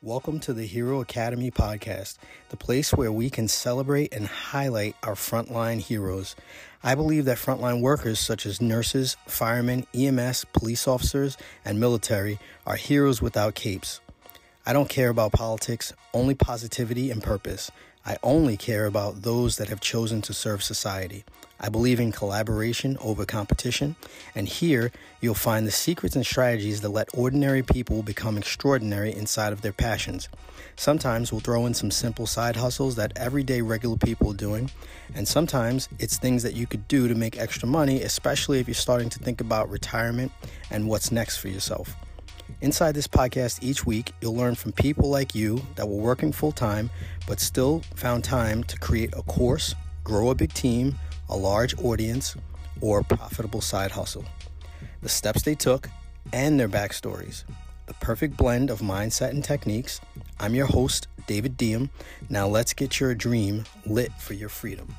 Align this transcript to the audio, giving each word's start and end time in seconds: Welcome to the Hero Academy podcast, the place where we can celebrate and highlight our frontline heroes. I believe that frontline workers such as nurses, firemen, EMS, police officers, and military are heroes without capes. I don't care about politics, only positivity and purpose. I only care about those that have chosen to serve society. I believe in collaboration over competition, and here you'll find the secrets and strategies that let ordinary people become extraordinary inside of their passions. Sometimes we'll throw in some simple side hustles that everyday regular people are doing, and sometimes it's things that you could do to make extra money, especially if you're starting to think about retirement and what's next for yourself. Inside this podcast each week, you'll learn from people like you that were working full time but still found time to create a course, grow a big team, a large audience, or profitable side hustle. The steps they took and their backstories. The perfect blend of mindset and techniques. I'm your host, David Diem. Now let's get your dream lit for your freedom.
Welcome 0.00 0.38
to 0.40 0.52
the 0.52 0.64
Hero 0.64 1.00
Academy 1.00 1.50
podcast, 1.50 2.18
the 2.50 2.56
place 2.56 2.92
where 2.92 3.10
we 3.10 3.30
can 3.30 3.48
celebrate 3.48 4.14
and 4.14 4.28
highlight 4.28 4.94
our 5.02 5.16
frontline 5.16 5.80
heroes. 5.80 6.36
I 6.84 6.94
believe 6.94 7.24
that 7.24 7.38
frontline 7.38 7.80
workers 7.80 8.20
such 8.20 8.46
as 8.46 8.60
nurses, 8.60 9.16
firemen, 9.26 9.88
EMS, 9.92 10.44
police 10.52 10.86
officers, 10.86 11.36
and 11.64 11.80
military 11.80 12.38
are 12.64 12.76
heroes 12.76 13.20
without 13.20 13.56
capes. 13.56 14.00
I 14.64 14.72
don't 14.72 14.88
care 14.88 15.08
about 15.08 15.32
politics, 15.32 15.92
only 16.14 16.36
positivity 16.36 17.10
and 17.10 17.20
purpose. 17.20 17.72
I 18.08 18.16
only 18.22 18.56
care 18.56 18.86
about 18.86 19.20
those 19.20 19.58
that 19.58 19.68
have 19.68 19.80
chosen 19.80 20.22
to 20.22 20.32
serve 20.32 20.62
society. 20.62 21.26
I 21.60 21.68
believe 21.68 22.00
in 22.00 22.10
collaboration 22.10 22.96
over 23.02 23.26
competition, 23.26 23.96
and 24.34 24.48
here 24.48 24.92
you'll 25.20 25.34
find 25.34 25.66
the 25.66 25.70
secrets 25.70 26.16
and 26.16 26.24
strategies 26.24 26.80
that 26.80 26.88
let 26.88 27.10
ordinary 27.12 27.62
people 27.62 28.02
become 28.02 28.38
extraordinary 28.38 29.14
inside 29.14 29.52
of 29.52 29.60
their 29.60 29.74
passions. 29.74 30.30
Sometimes 30.74 31.30
we'll 31.32 31.42
throw 31.42 31.66
in 31.66 31.74
some 31.74 31.90
simple 31.90 32.26
side 32.26 32.56
hustles 32.56 32.96
that 32.96 33.12
everyday 33.14 33.60
regular 33.60 33.98
people 33.98 34.30
are 34.30 34.36
doing, 34.36 34.70
and 35.14 35.28
sometimes 35.28 35.90
it's 35.98 36.16
things 36.16 36.42
that 36.44 36.54
you 36.54 36.66
could 36.66 36.88
do 36.88 37.08
to 37.08 37.14
make 37.14 37.38
extra 37.38 37.68
money, 37.68 38.00
especially 38.00 38.58
if 38.58 38.66
you're 38.66 38.74
starting 38.74 39.10
to 39.10 39.18
think 39.18 39.42
about 39.42 39.68
retirement 39.68 40.32
and 40.70 40.88
what's 40.88 41.12
next 41.12 41.36
for 41.36 41.48
yourself. 41.48 41.94
Inside 42.60 42.94
this 42.94 43.06
podcast 43.06 43.62
each 43.62 43.86
week, 43.86 44.12
you'll 44.20 44.34
learn 44.34 44.54
from 44.54 44.72
people 44.72 45.08
like 45.08 45.34
you 45.34 45.60
that 45.76 45.88
were 45.88 45.96
working 45.96 46.32
full 46.32 46.52
time 46.52 46.90
but 47.26 47.40
still 47.40 47.82
found 47.94 48.24
time 48.24 48.64
to 48.64 48.78
create 48.78 49.14
a 49.16 49.22
course, 49.22 49.74
grow 50.02 50.30
a 50.30 50.34
big 50.34 50.52
team, 50.52 50.94
a 51.28 51.36
large 51.36 51.78
audience, 51.82 52.36
or 52.80 53.02
profitable 53.02 53.60
side 53.60 53.90
hustle. 53.90 54.24
The 55.02 55.08
steps 55.08 55.42
they 55.42 55.54
took 55.54 55.88
and 56.32 56.58
their 56.58 56.68
backstories. 56.68 57.44
The 57.86 57.94
perfect 57.94 58.36
blend 58.36 58.70
of 58.70 58.80
mindset 58.80 59.30
and 59.30 59.44
techniques. 59.44 60.00
I'm 60.40 60.54
your 60.54 60.66
host, 60.66 61.08
David 61.26 61.56
Diem. 61.56 61.90
Now 62.28 62.48
let's 62.48 62.72
get 62.72 62.98
your 62.98 63.14
dream 63.14 63.64
lit 63.86 64.12
for 64.14 64.34
your 64.34 64.48
freedom. 64.48 64.94